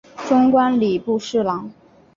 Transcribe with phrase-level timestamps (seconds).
[0.27, 1.71] 终官礼部侍郎。